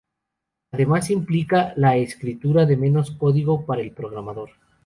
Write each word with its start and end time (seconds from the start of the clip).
Además 0.71 1.11
implica 1.11 1.73
la 1.77 1.95
escritura 1.95 2.65
de 2.65 2.75
menos 2.75 3.11
código 3.11 3.67
para 3.67 3.83
el 3.83 3.91
programador. 3.91 4.49